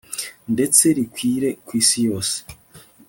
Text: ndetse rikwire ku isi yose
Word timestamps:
ndetse 0.53 0.83
rikwire 0.97 1.49
ku 1.65 1.71
isi 1.81 1.99
yose 2.07 2.35